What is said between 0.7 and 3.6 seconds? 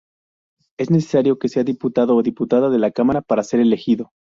Es necesario que sea diputado o diputada de la Cámara para ser